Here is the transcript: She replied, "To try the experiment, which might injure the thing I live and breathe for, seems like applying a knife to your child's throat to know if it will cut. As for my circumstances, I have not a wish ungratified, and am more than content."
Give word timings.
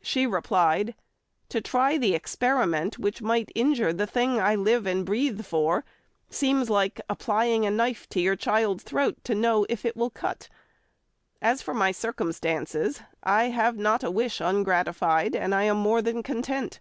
She 0.00 0.28
replied, 0.28 0.94
"To 1.48 1.60
try 1.60 1.98
the 1.98 2.14
experiment, 2.14 3.00
which 3.00 3.20
might 3.20 3.50
injure 3.52 3.92
the 3.92 4.06
thing 4.06 4.38
I 4.38 4.54
live 4.54 4.86
and 4.86 5.04
breathe 5.04 5.44
for, 5.44 5.84
seems 6.30 6.70
like 6.70 7.00
applying 7.08 7.66
a 7.66 7.70
knife 7.72 8.08
to 8.10 8.20
your 8.20 8.36
child's 8.36 8.84
throat 8.84 9.16
to 9.24 9.34
know 9.34 9.66
if 9.68 9.84
it 9.84 9.96
will 9.96 10.10
cut. 10.10 10.48
As 11.40 11.62
for 11.62 11.74
my 11.74 11.90
circumstances, 11.90 13.00
I 13.24 13.46
have 13.48 13.76
not 13.76 14.04
a 14.04 14.10
wish 14.12 14.40
ungratified, 14.40 15.34
and 15.34 15.52
am 15.52 15.78
more 15.78 16.00
than 16.00 16.22
content." 16.22 16.78